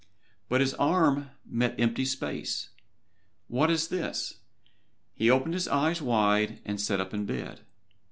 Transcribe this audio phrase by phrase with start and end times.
[0.49, 2.69] But his arm met empty space.
[3.47, 4.37] What was this?
[5.13, 7.61] He opened his eyes wide and sat up in bed.